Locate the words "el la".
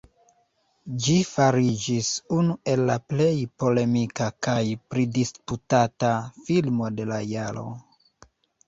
2.73-2.97